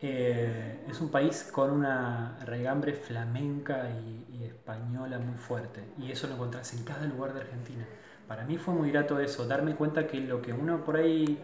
Eh, 0.02 0.86
es 0.90 1.00
un 1.00 1.10
país 1.10 1.48
con 1.52 1.70
una 1.70 2.36
regambre 2.44 2.94
flamenca 2.94 3.90
y, 3.90 4.26
y, 4.36 4.44
española 4.44 5.20
muy 5.20 5.38
fuerte, 5.38 5.84
y 5.98 6.10
eso 6.10 6.26
lo 6.26 6.34
encontrás 6.34 6.74
en 6.74 6.82
cada 6.82 7.06
lugar 7.06 7.34
de 7.34 7.42
Argentina 7.42 7.86
para 8.28 8.44
mí 8.44 8.58
fue 8.58 8.74
muy 8.74 8.90
grato 8.92 9.18
eso, 9.18 9.46
darme 9.46 9.74
cuenta 9.74 10.06
que 10.06 10.20
lo 10.20 10.42
que 10.42 10.52
uno 10.52 10.84
por 10.84 10.98
ahí 10.98 11.42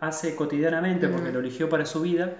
hace 0.00 0.34
cotidianamente, 0.34 1.06
porque 1.08 1.30
lo 1.30 1.40
eligió 1.40 1.68
para 1.68 1.84
su 1.84 2.00
vida, 2.00 2.32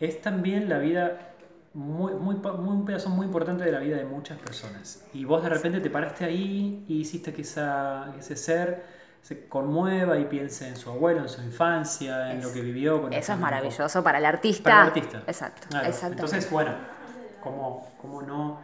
es 0.00 0.22
también 0.22 0.68
la 0.68 0.78
vida 0.78 1.34
muy, 1.74 2.14
muy, 2.14 2.36
un 2.36 2.84
pedazo 2.86 3.10
muy 3.10 3.26
importante 3.26 3.64
de 3.64 3.70
la 3.70 3.80
vida 3.80 3.98
de 3.98 4.04
muchas 4.04 4.38
personas. 4.38 5.04
Y 5.12 5.24
vos 5.24 5.42
de 5.42 5.50
repente 5.50 5.80
te 5.80 5.90
paraste 5.90 6.24
ahí 6.24 6.84
y 6.88 7.00
hiciste 7.00 7.32
que, 7.32 7.42
esa, 7.42 8.14
ese 8.18 8.34
ser 8.34 8.84
se 9.20 9.46
conmueva 9.46 10.18
y 10.18 10.24
piense 10.24 10.66
en 10.66 10.76
su 10.76 10.90
abuelo, 10.90 11.20
en 11.20 11.28
su 11.28 11.42
infancia, 11.42 12.32
en 12.32 12.42
lo 12.42 12.52
que 12.52 12.62
vivió. 12.62 13.02
Con 13.02 13.12
eso 13.12 13.32
es 13.34 13.38
maravilloso 13.38 14.02
para 14.02 14.18
el 14.18 14.24
artista. 14.24 14.70
Para 14.70 14.82
el 14.82 14.88
artista. 14.88 15.22
Exacto. 15.26 15.68
Entonces, 16.06 16.50
bueno, 16.50 16.72
¿cómo, 17.42 17.92
¿cómo, 18.00 18.22
no 18.22 18.60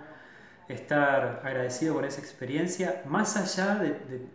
estar 0.69 1.43
agradecido 1.45 1.95
con 1.95 2.05
esa 2.07 2.21
experiencia? 2.21 3.03
Más 3.07 3.37
allá 3.37 3.75
de, 3.77 3.91
de, 3.91 4.27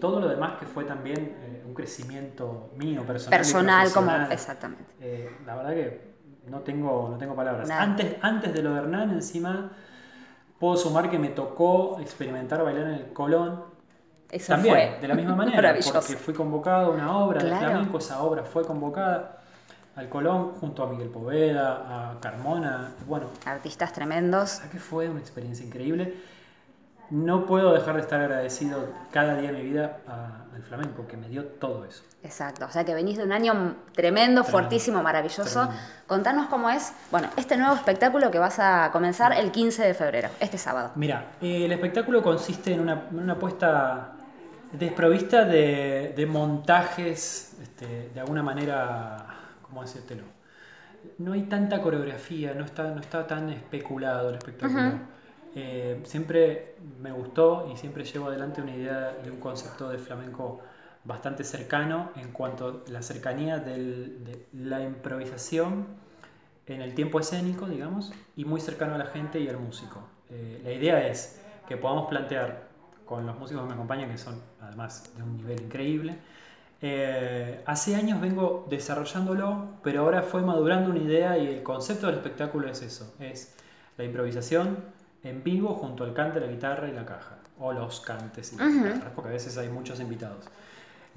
todo 0.00 0.20
lo 0.20 0.28
demás 0.28 0.58
que 0.58 0.66
fue 0.66 0.84
también 0.84 1.36
eh, 1.40 1.64
un 1.66 1.74
crecimiento 1.74 2.70
mío, 2.76 3.02
personal. 3.02 3.38
Personal, 3.38 3.92
como. 3.92 4.10
Exactamente. 4.30 4.84
Eh, 5.00 5.30
la 5.44 5.56
verdad 5.56 5.74
que 5.74 6.00
no 6.48 6.60
tengo, 6.60 7.08
no 7.10 7.18
tengo 7.18 7.34
palabras. 7.34 7.68
Antes, 7.70 8.16
antes 8.22 8.52
de 8.54 8.62
lo 8.62 8.72
de 8.72 8.78
Hernán, 8.80 9.10
encima, 9.10 9.70
puedo 10.58 10.76
sumar 10.76 11.10
que 11.10 11.18
me 11.18 11.28
tocó 11.28 11.98
experimentar 12.00 12.62
bailar 12.62 12.86
en 12.86 12.94
el 12.94 13.12
Colón. 13.12 13.64
Eso 14.30 14.54
También, 14.54 15.00
de 15.00 15.08
la 15.08 15.14
misma 15.14 15.36
manera, 15.36 15.74
porque 15.92 16.16
fui 16.16 16.34
convocado 16.34 16.86
a 16.86 16.94
una 16.94 17.16
obra 17.18 17.42
de 17.42 17.56
flamenco, 17.56 17.98
esa 17.98 18.22
obra 18.22 18.42
fue 18.42 18.64
convocada 18.64 19.42
al 19.94 20.08
Colón 20.08 20.52
junto 20.54 20.82
a 20.82 20.88
Miguel 20.88 21.08
Poveda, 21.08 22.12
a 22.12 22.20
Carmona, 22.20 22.92
bueno. 23.06 23.28
Artistas 23.44 23.92
tremendos. 23.92 24.60
que 24.70 24.78
fue 24.78 25.08
una 25.08 25.20
experiencia 25.20 25.64
increíble 25.64 26.14
no 27.10 27.46
puedo 27.46 27.72
dejar 27.72 27.94
de 27.96 28.00
estar 28.00 28.20
agradecido 28.20 28.88
cada 29.12 29.36
día 29.36 29.52
de 29.52 29.58
mi 29.58 29.70
vida 29.70 29.98
al 30.54 30.62
flamenco, 30.62 31.06
que 31.06 31.16
me 31.16 31.28
dio 31.28 31.44
todo 31.44 31.84
eso. 31.84 32.02
Exacto, 32.22 32.64
o 32.66 32.70
sea 32.70 32.84
que 32.84 32.94
venís 32.94 33.18
de 33.18 33.24
un 33.24 33.32
año 33.32 33.76
tremendo, 33.94 34.42
fuertísimo, 34.42 35.02
maravilloso. 35.02 35.68
Contanos 36.06 36.46
cómo 36.46 36.70
es, 36.70 36.92
bueno, 37.10 37.28
este 37.36 37.56
nuevo 37.56 37.74
espectáculo 37.74 38.30
que 38.30 38.38
vas 38.38 38.58
a 38.58 38.90
comenzar 38.92 39.32
el 39.32 39.52
15 39.52 39.84
de 39.84 39.94
febrero, 39.94 40.28
este 40.40 40.58
sábado. 40.58 40.90
Mira, 40.96 41.32
el 41.40 41.70
espectáculo 41.70 42.22
consiste 42.22 42.72
en 42.72 42.80
una, 42.80 43.06
una 43.12 43.38
puesta 43.38 44.12
desprovista 44.72 45.44
de, 45.44 46.26
montajes, 46.28 47.56
este, 47.62 48.10
de 48.12 48.20
alguna 48.20 48.42
manera, 48.42 49.26
¿cómo 49.62 49.82
decírtelo? 49.82 50.24
No 51.18 51.32
hay 51.32 51.42
tanta 51.42 51.80
coreografía, 51.80 52.54
no 52.54 52.64
está, 52.64 52.90
no 52.90 53.00
está 53.00 53.26
tan 53.26 53.48
especulado 53.50 54.30
el 54.30 54.36
espectáculo. 54.36 55.15
Eh, 55.58 56.02
siempre 56.04 56.74
me 57.00 57.10
gustó 57.12 57.66
y 57.72 57.78
siempre 57.78 58.04
llevo 58.04 58.26
adelante 58.28 58.60
una 58.60 58.76
idea 58.76 59.16
de 59.24 59.30
un 59.30 59.40
concepto 59.40 59.88
de 59.88 59.96
flamenco 59.96 60.60
bastante 61.04 61.44
cercano 61.44 62.10
en 62.14 62.30
cuanto 62.32 62.84
a 62.86 62.90
la 62.90 63.00
cercanía 63.00 63.58
de 63.58 64.44
la 64.52 64.82
improvisación 64.82 65.86
en 66.66 66.82
el 66.82 66.94
tiempo 66.94 67.20
escénico, 67.20 67.66
digamos, 67.66 68.12
y 68.36 68.44
muy 68.44 68.60
cercano 68.60 68.96
a 68.96 68.98
la 68.98 69.06
gente 69.06 69.40
y 69.40 69.48
al 69.48 69.56
músico. 69.58 70.06
Eh, 70.28 70.60
la 70.62 70.72
idea 70.72 71.08
es 71.08 71.40
que 71.66 71.78
podamos 71.78 72.08
plantear 72.08 72.68
con 73.06 73.24
los 73.24 73.38
músicos 73.38 73.62
que 73.62 73.68
me 73.68 73.74
acompañan, 73.74 74.10
que 74.10 74.18
son 74.18 74.38
además 74.60 75.10
de 75.16 75.22
un 75.22 75.38
nivel 75.38 75.62
increíble, 75.62 76.18
eh, 76.82 77.62
hace 77.64 77.96
años 77.96 78.20
vengo 78.20 78.66
desarrollándolo, 78.68 79.68
pero 79.82 80.02
ahora 80.02 80.22
fue 80.22 80.42
madurando 80.42 80.90
una 80.90 80.98
idea 80.98 81.38
y 81.38 81.46
el 81.46 81.62
concepto 81.62 82.08
del 82.08 82.16
espectáculo 82.16 82.68
es 82.68 82.82
eso, 82.82 83.14
es 83.20 83.56
la 83.96 84.04
improvisación, 84.04 84.76
en 85.28 85.42
vivo 85.42 85.74
junto 85.74 86.04
al 86.04 86.14
cante, 86.14 86.40
la 86.40 86.46
guitarra 86.46 86.88
y 86.88 86.92
la 86.92 87.04
caja. 87.04 87.36
O 87.58 87.72
los 87.72 88.00
cantes 88.00 88.52
y 88.52 88.56
las 88.56 88.72
guitarras, 88.72 89.12
porque 89.14 89.30
a 89.30 89.32
veces 89.32 89.56
hay 89.56 89.68
muchos 89.68 90.00
invitados. 90.00 90.44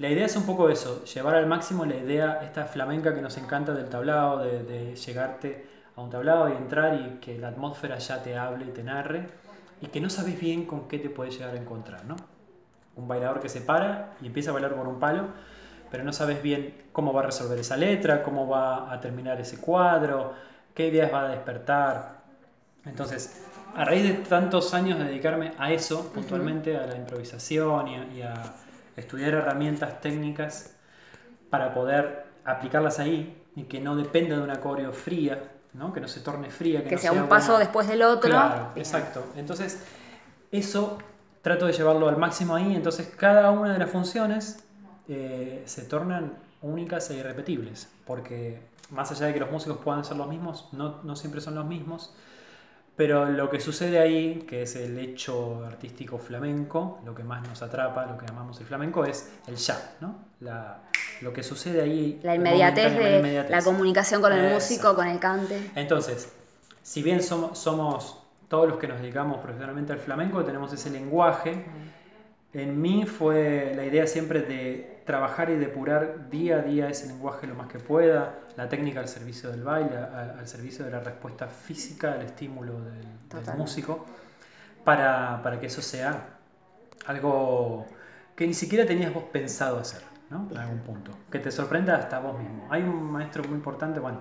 La 0.00 0.08
idea 0.08 0.24
es 0.24 0.34
un 0.34 0.46
poco 0.46 0.70
eso, 0.70 1.04
llevar 1.04 1.34
al 1.34 1.46
máximo 1.46 1.84
la 1.84 1.96
idea, 1.96 2.40
esta 2.42 2.64
flamenca 2.64 3.14
que 3.14 3.20
nos 3.20 3.36
encanta 3.36 3.74
del 3.74 3.90
tablado, 3.90 4.38
de, 4.38 4.96
llegarte 4.96 5.66
a 5.94 6.00
un 6.00 6.08
tablado 6.08 6.48
y 6.48 6.52
entrar 6.52 6.94
y 6.94 7.18
que 7.20 7.38
la 7.38 7.48
atmósfera 7.48 7.98
ya 7.98 8.22
te 8.22 8.34
hable 8.34 8.64
y 8.64 8.70
te 8.70 8.82
narre, 8.82 9.26
y 9.82 9.88
que 9.88 10.00
no 10.00 10.08
sabes 10.08 10.40
bien 10.40 10.64
con 10.64 10.88
qué 10.88 10.98
te 10.98 11.10
puedes 11.10 11.36
llegar 11.36 11.54
a 11.54 11.58
encontrar, 11.58 12.06
¿no? 12.06 12.16
Un 12.96 13.08
bailador 13.08 13.40
que 13.40 13.50
se 13.50 13.60
para 13.60 14.14
y 14.22 14.28
empieza 14.28 14.48
a 14.48 14.52
bailar 14.54 14.74
por 14.74 14.88
un 14.88 14.98
palo, 14.98 15.28
pero 15.90 16.02
no 16.02 16.14
sabes 16.14 16.42
bien 16.42 16.74
cómo 16.92 17.12
va 17.12 17.20
a 17.20 17.26
resolver 17.26 17.58
esa 17.58 17.76
letra, 17.76 18.22
cómo 18.22 18.48
va 18.48 18.90
a 18.90 19.00
terminar 19.02 19.38
ese 19.38 19.60
cuadro, 19.60 20.32
qué 20.74 20.88
ideas 20.88 21.12
va 21.12 21.26
a 21.26 21.28
despertar. 21.28 22.20
Entonces, 22.86 23.49
a 23.74 23.84
raíz 23.84 24.02
de 24.02 24.14
tantos 24.14 24.74
años 24.74 24.98
de 24.98 25.04
dedicarme 25.04 25.52
a 25.58 25.72
eso, 25.72 26.12
puntualmente, 26.12 26.76
a 26.76 26.86
la 26.86 26.96
improvisación 26.96 27.88
y 27.88 28.22
a, 28.22 28.34
estudiar 28.96 29.32
herramientas 29.32 30.00
técnicas 30.02 30.76
para 31.48 31.72
poder 31.72 32.26
aplicarlas 32.44 32.98
ahí 32.98 33.42
y 33.56 33.62
que 33.62 33.80
no 33.80 33.96
dependa 33.96 34.36
de 34.36 34.42
una 34.42 34.60
coreo 34.60 34.92
fría, 34.92 35.42
¿no? 35.72 35.92
que 35.92 36.00
no 36.00 36.08
se 36.08 36.20
torne 36.20 36.50
fría. 36.50 36.84
Que, 36.84 36.98
sea, 36.98 37.12
un 37.12 37.26
paso 37.26 37.56
después 37.56 37.88
del 37.88 38.02
otro. 38.02 38.28
Claro, 38.28 38.72
exacto. 38.76 39.24
Entonces, 39.36 39.82
eso 40.52 40.98
trato 41.40 41.66
de 41.66 41.72
llevarlo 41.72 42.08
al 42.08 42.18
máximo 42.18 42.54
ahí, 42.54 42.74
entonces 42.74 43.10
cada 43.16 43.50
una 43.52 43.72
de 43.72 43.78
las 43.78 43.90
funciones 43.90 44.64
eh, 45.08 45.62
se 45.64 45.82
tornan 45.82 46.34
únicas 46.60 47.08
e 47.10 47.16
irrepetibles, 47.16 47.88
porque 48.04 48.60
más 48.90 49.10
allá 49.12 49.26
de 49.26 49.34
que 49.34 49.40
los 49.40 49.50
músicos 49.50 49.78
puedan 49.78 50.04
ser 50.04 50.16
los 50.16 50.28
mismos, 50.28 50.68
no, 50.72 51.02
no 51.02 51.16
siempre 51.16 51.40
son 51.40 51.54
los 51.54 51.64
mismos. 51.64 52.12
Pero 53.00 53.24
lo 53.24 53.48
que 53.48 53.60
sucede 53.60 53.98
ahí, 53.98 54.44
que 54.46 54.60
es 54.60 54.76
el 54.76 54.98
hecho 54.98 55.64
artístico 55.64 56.18
flamenco, 56.18 57.00
lo 57.06 57.14
que 57.14 57.24
más 57.24 57.40
nos 57.48 57.62
atrapa, 57.62 58.04
lo 58.04 58.18
que 58.18 58.26
llamamos 58.26 58.60
el 58.60 58.66
flamenco, 58.66 59.06
es 59.06 59.32
el 59.46 59.56
ya, 59.56 59.94
¿no? 60.02 60.16
La, 60.40 60.82
lo 61.22 61.32
que 61.32 61.42
sucede 61.42 61.80
ahí. 61.80 62.20
La 62.22 62.34
inmediatez 62.34 62.94
de 62.94 63.46
la, 63.48 63.62
comunicación 63.62 64.20
con 64.20 64.34
el 64.34 64.52
músico, 64.52 64.94
con 64.94 65.06
el 65.06 65.18
cante. 65.18 65.70
Entonces, 65.76 66.30
si 66.82 67.02
bien 67.02 67.22
somos, 67.22 67.58
somos 67.58 68.18
todos 68.48 68.68
los 68.68 68.76
que 68.76 68.86
nos 68.86 69.00
dedicamos 69.00 69.38
profesionalmente 69.38 69.94
al 69.94 69.98
flamenco, 69.98 70.44
tenemos 70.44 70.70
ese 70.70 70.90
lenguaje. 70.90 71.54
Mm. 71.54 71.99
En 72.52 72.80
mí 72.80 73.06
fue 73.06 73.72
la 73.76 73.84
idea 73.84 74.06
siempre 74.06 74.42
de 74.42 75.02
trabajar 75.06 75.50
y 75.50 75.56
depurar 75.56 76.30
día 76.30 76.58
a 76.58 76.62
día 76.62 76.88
ese 76.88 77.06
lenguaje 77.06 77.46
lo 77.46 77.54
más 77.54 77.68
que 77.68 77.78
pueda, 77.78 78.40
la 78.56 78.68
técnica 78.68 79.00
al 79.00 79.08
servicio 79.08 79.50
del 79.50 79.62
baile, 79.62 79.96
al, 79.96 80.46
servicio 80.48 80.84
de 80.84 80.90
la 80.90 81.00
respuesta 81.00 81.46
física, 81.46 82.12
al 82.12 82.22
estímulo 82.22 82.74
del, 82.80 83.56
músico, 83.56 84.04
para, 84.84 85.40
para, 85.42 85.60
que 85.60 85.66
eso 85.66 85.80
sea 85.80 86.38
algo 87.06 87.86
que 88.34 88.46
ni 88.46 88.54
siquiera 88.54 88.86
tenías 88.86 89.12
vos 89.12 89.24
pensado 89.32 89.78
hacer, 89.78 90.02
¿no? 90.28 90.48
En 90.50 90.56
algún 90.56 90.80
punto. 90.80 91.12
Que 91.30 91.38
te 91.38 91.50
sorprenda 91.50 91.96
hasta 91.96 92.18
vos 92.18 92.38
mismo. 92.38 92.66
Hay 92.70 92.82
un 92.82 93.12
maestro 93.12 93.44
muy 93.44 93.54
importante, 93.54 94.00
bueno, 94.00 94.20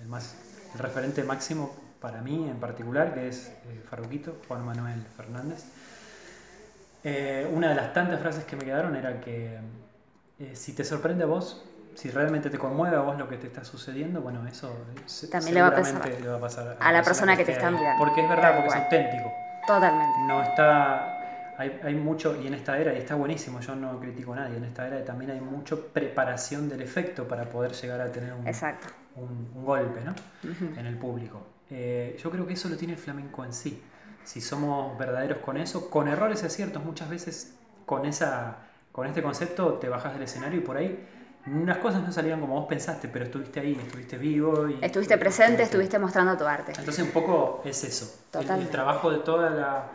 el, 0.00 0.06
más, 0.08 0.36
el 0.74 0.78
referente 0.78 1.22
máximo 1.24 1.74
para 2.00 2.20
mí 2.22 2.48
en 2.48 2.58
particular, 2.58 3.14
que 3.14 3.28
es 3.28 3.48
eh, 3.48 3.82
Farruquito, 3.88 4.36
Juan 4.48 4.64
Manuel 4.64 5.02
Fernández. 5.16 5.64
Eh, 7.02 7.50
una 7.52 7.70
de 7.70 7.74
las 7.74 7.92
tantas 7.92 8.20
frases 8.20 8.44
que 8.44 8.56
me 8.56 8.64
quedaron 8.64 8.94
era 8.94 9.20
que 9.20 9.58
eh, 10.38 10.54
si 10.54 10.74
te 10.74 10.84
sorprende 10.84 11.24
a 11.24 11.26
vos, 11.26 11.64
si 11.94 12.10
realmente 12.10 12.50
te 12.50 12.58
conmueve 12.58 12.96
a 12.96 13.00
vos 13.00 13.18
lo 13.18 13.28
que 13.28 13.36
te 13.36 13.46
está 13.46 13.64
sucediendo, 13.64 14.20
bueno, 14.20 14.46
eso 14.46 14.74
también 15.30 15.54
le 15.54 15.62
va, 15.62 15.68
a 15.68 16.40
pasar, 16.40 16.76
a, 16.78 16.92
la 16.92 17.02
persona 17.02 17.36
que, 17.36 17.44
te 17.44 17.52
está 17.52 17.70
mirando. 17.70 17.98
Porque 17.98 18.22
es 18.22 18.28
verdad, 18.28 18.54
porque 18.54 18.68
es 18.68 18.74
auténtico. 18.74 19.32
Totalmente. 19.66 20.18
No 20.26 20.42
está, 20.42 21.56
hay, 21.58 21.80
hay, 21.82 21.94
mucho, 21.94 22.40
y 22.40 22.46
en 22.46 22.54
esta 22.54 22.78
era, 22.78 22.92
y 22.94 22.98
está 22.98 23.14
buenísimo, 23.14 23.60
yo 23.60 23.74
no 23.74 23.98
critico 23.98 24.32
a 24.34 24.36
nadie, 24.36 24.56
en 24.56 24.64
esta 24.64 24.86
era 24.86 25.04
también 25.04 25.30
hay 25.30 25.40
mucho 25.40 25.88
preparación 25.88 26.68
del 26.68 26.82
efecto 26.82 27.26
para 27.26 27.44
poder 27.44 27.72
llegar 27.72 28.00
a 28.00 28.12
tener 28.12 28.32
un, 28.32 28.46
un, 29.16 29.64
golpe 29.64 30.00
¿no? 30.04 30.14
en 30.78 30.86
el 30.86 30.96
público. 30.96 31.46
Eh, 31.70 32.18
yo 32.22 32.30
creo 32.30 32.46
que 32.46 32.54
eso 32.54 32.68
lo 32.68 32.76
tiene 32.76 32.94
el 32.94 32.98
flamenco 32.98 33.44
en 33.44 33.52
sí. 33.52 33.82
Si 34.24 34.40
somos 34.40 34.96
verdaderos 34.98 35.38
con 35.38 35.56
eso, 35.56 35.90
con 35.90 36.08
errores 36.08 36.42
y 36.42 36.46
aciertos, 36.46 36.84
muchas 36.84 37.08
veces 37.08 37.54
con 37.86 38.06
esa 38.06 38.58
con 38.92 39.06
este 39.06 39.22
concepto 39.22 39.74
te 39.74 39.88
bajas 39.88 40.14
del 40.14 40.22
escenario 40.22 40.58
y 40.58 40.62
por 40.62 40.76
ahí 40.76 41.06
unas 41.46 41.78
cosas 41.78 42.02
no 42.02 42.12
salieron 42.12 42.40
como 42.40 42.54
vos 42.54 42.66
pensaste, 42.68 43.08
pero 43.08 43.24
estuviste 43.24 43.60
ahí, 43.60 43.72
estuviste 43.72 44.18
vivo. 44.18 44.68
Y, 44.68 44.78
estuviste 44.82 45.16
presente, 45.16 45.62
estuviste 45.62 45.98
mostrando 45.98 46.36
tu 46.36 46.44
arte. 46.44 46.72
Entonces 46.76 47.02
un 47.02 47.12
poco 47.12 47.62
es 47.64 47.82
eso. 47.82 48.20
El, 48.38 48.68
trabajo 48.68 49.10
de 49.10 49.18
toda 49.20 49.50
la... 49.50 49.88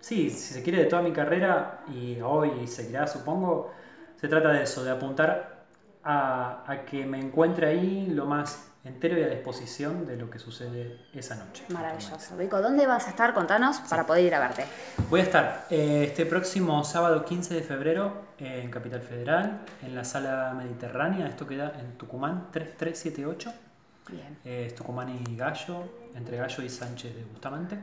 Sí, 0.00 0.30
si 0.30 0.54
se 0.54 0.62
quiere, 0.62 0.78
de 0.78 0.84
toda 0.84 1.02
mi 1.02 1.12
carrera 1.12 1.80
y 1.88 2.20
hoy 2.20 2.52
y 2.62 2.66
seguirá, 2.68 3.08
supongo, 3.08 3.72
se 4.20 4.28
trata 4.28 4.52
de 4.52 4.62
eso, 4.62 4.84
de 4.84 4.92
apuntar 4.92 5.64
a, 6.04 6.62
a 6.64 6.84
que 6.84 7.04
me 7.04 7.18
encuentre 7.18 7.66
ahí 7.66 8.06
lo 8.06 8.26
más 8.26 8.70
entero 8.88 9.18
y 9.18 9.22
a 9.22 9.28
disposición 9.28 10.06
de 10.06 10.16
lo 10.16 10.28
que 10.30 10.38
sucede 10.38 10.98
esa 11.14 11.36
noche. 11.36 11.64
Maravilloso. 11.68 12.36
Vico, 12.36 12.60
¿dónde 12.60 12.86
vas 12.86 13.06
a 13.06 13.10
estar? 13.10 13.34
Contanos 13.34 13.78
para 13.88 14.06
poder 14.06 14.24
ir 14.24 14.34
a 14.34 14.40
verte. 14.40 14.64
Voy 15.08 15.20
a 15.20 15.22
estar 15.22 15.66
eh, 15.70 16.06
este 16.08 16.26
próximo 16.26 16.82
sábado 16.84 17.24
15 17.24 17.54
de 17.54 17.62
febrero 17.62 18.28
eh, 18.38 18.60
en 18.64 18.70
Capital 18.70 19.00
Federal, 19.00 19.60
en 19.82 19.94
la 19.94 20.04
sala 20.04 20.54
mediterránea. 20.56 21.28
Esto 21.28 21.46
queda 21.46 21.72
en 21.78 21.96
Tucumán 21.96 22.48
3378. 22.50 23.52
Bien. 24.10 24.38
Eh, 24.44 24.64
es 24.66 24.74
Tucumán 24.74 25.10
y 25.10 25.36
Gallo, 25.36 25.84
entre 26.14 26.38
Gallo 26.38 26.64
y 26.64 26.68
Sánchez 26.68 27.14
de 27.14 27.24
Bustamante. 27.24 27.78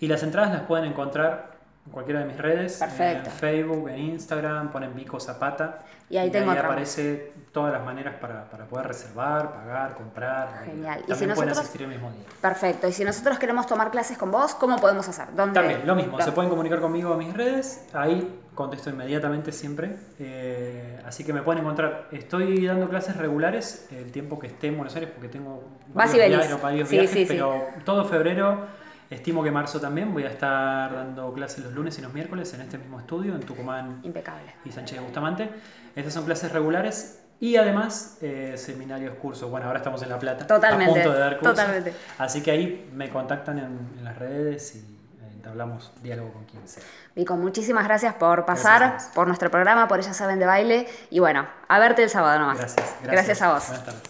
Y 0.00 0.06
las 0.06 0.22
entradas 0.22 0.52
las 0.52 0.62
pueden 0.62 0.84
encontrar 0.84 1.61
cualquiera 1.90 2.20
de 2.20 2.26
mis 2.26 2.36
redes. 2.38 2.76
Perfecto. 2.78 3.30
En 3.30 3.36
Facebook, 3.36 3.88
en 3.88 3.98
Instagram, 3.98 4.70
ponen 4.70 4.94
Vico 4.94 5.18
Zapata. 5.18 5.80
Y 6.08 6.16
ahí 6.18 6.30
tengo 6.30 6.50
ahí 6.50 6.58
otra 6.58 6.68
aparece 6.68 7.32
todas 7.52 7.72
las 7.72 7.82
maneras 7.84 8.14
para, 8.20 8.48
para 8.50 8.66
poder 8.66 8.86
reservar, 8.88 9.52
pagar, 9.52 9.94
comprar. 9.94 10.64
Genial. 10.66 10.98
Y 11.00 11.02
Y 11.04 11.06
también 11.06 11.16
si 11.16 11.16
pueden 11.16 11.28
nosotros- 11.48 11.58
asistir 11.58 11.82
el 11.82 11.88
mismo 11.88 12.10
día. 12.12 12.24
Perfecto. 12.40 12.86
Y 12.86 12.92
si 12.92 13.04
nosotros 13.04 13.38
queremos 13.38 13.66
tomar 13.66 13.90
clases 13.90 14.18
con 14.18 14.30
vos, 14.30 14.54
¿cómo 14.54 14.76
podemos 14.76 15.08
hacer? 15.08 15.26
¿Dónde? 15.34 15.54
También, 15.54 15.86
lo 15.86 15.94
mismo, 15.94 16.12
¿Dónde? 16.12 16.24
se 16.26 16.32
pueden 16.32 16.50
comunicar 16.50 16.80
conmigo 16.80 17.12
a 17.14 17.16
mis 17.16 17.32
redes, 17.32 17.86
ahí 17.94 18.38
contesto 18.54 18.90
inmediatamente 18.90 19.50
siempre, 19.50 19.96
eh, 20.18 21.00
así 21.06 21.24
que 21.24 21.32
me 21.32 21.40
pueden 21.40 21.62
encontrar. 21.62 22.08
Estoy 22.12 22.66
dando 22.66 22.88
clases 22.90 23.16
regulares 23.16 23.88
el 23.90 24.12
tiempo 24.12 24.38
que 24.38 24.48
esté 24.48 24.66
en 24.68 24.76
Buenos 24.76 24.94
Aires 24.94 25.10
porque 25.14 25.28
tengo 25.30 25.64
Vas 25.94 26.14
y 26.14 26.18
varios 26.18 26.20
venís. 26.20 26.46
viajes, 26.48 26.62
varios 26.62 26.88
Sí, 26.90 26.96
viajes, 26.96 27.10
sí, 27.12 27.26
sí. 27.26 27.32
pero 27.32 27.64
todo 27.86 28.04
febrero, 28.04 28.66
estimo 29.12 29.42
que 29.42 29.50
marzo 29.50 29.80
también, 29.80 30.12
voy 30.12 30.24
a 30.24 30.28
estar 30.30 30.92
dando 30.94 31.32
clases 31.32 31.64
los 31.64 31.72
lunes 31.72 31.98
y 31.98 32.02
los 32.02 32.12
miércoles 32.12 32.52
en 32.54 32.62
este 32.62 32.78
mismo 32.78 32.98
estudio, 32.98 33.34
en 33.34 33.40
Tucumán 33.40 34.00
Impecable. 34.02 34.54
y 34.64 34.72
Sánchez 34.72 34.98
de 34.98 35.04
Bustamante. 35.04 35.50
Estas 35.94 36.14
son 36.14 36.24
clases 36.24 36.52
regulares 36.52 37.20
y 37.40 37.56
además 37.56 38.18
eh, 38.22 38.54
seminarios, 38.56 39.16
cursos. 39.16 39.50
Bueno, 39.50 39.66
ahora 39.66 39.78
estamos 39.78 40.02
en 40.02 40.08
La 40.08 40.18
Plata, 40.18 40.46
Totalmente, 40.46 40.90
a 40.90 40.94
punto 40.94 41.12
de 41.12 41.18
dar 41.18 41.38
cursos. 41.38 41.56
totalmente. 41.56 41.94
Así 42.18 42.42
que 42.42 42.50
ahí 42.50 42.90
me 42.94 43.10
contactan 43.10 43.58
en, 43.58 43.78
en 43.98 44.04
las 44.04 44.16
redes 44.18 44.76
y 44.76 44.92
entablamos 45.34 45.92
diálogo 46.02 46.32
con 46.32 46.44
quien 46.44 46.66
sea. 46.68 46.84
Vico, 47.16 47.36
muchísimas 47.36 47.84
gracias 47.84 48.14
por 48.14 48.46
pasar 48.46 48.80
Gracias 48.80 49.12
por 49.12 49.26
nuestro 49.26 49.50
programa, 49.50 49.88
por 49.88 49.98
Ellas 49.98 50.16
Saben 50.16 50.38
de 50.38 50.46
Baile. 50.46 50.88
Y 51.10 51.18
bueno, 51.18 51.46
a 51.66 51.78
verte 51.80 52.04
el 52.04 52.10
sábado 52.10 52.38
nomás. 52.38 52.58
Gracias. 52.58 52.96
Gracias 53.02 53.42
a 53.42 53.52
vos. 53.52 53.66
Buenas 53.68 53.84
tardes. 53.84 54.02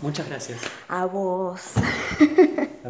Muchas 0.00 0.28
gracias. 0.28 0.60
A 0.88 1.04
vos. 1.06 1.72